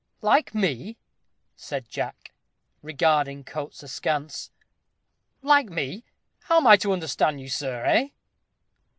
"Like 0.23 0.55
me," 0.55 0.97
said 1.55 1.87
Jack, 1.87 2.33
regarding 2.81 3.43
Coates 3.43 3.83
askance; 3.83 4.49
"like 5.43 5.69
me 5.69 6.03
how 6.45 6.57
am 6.57 6.65
I 6.65 6.75
to 6.77 6.91
understand 6.91 7.39
you, 7.39 7.49
sir, 7.49 7.85
eh?" 7.85 8.07